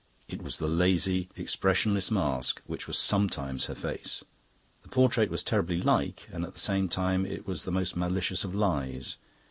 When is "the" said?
0.57-0.67, 4.81-4.89, 6.53-6.59, 7.65-7.71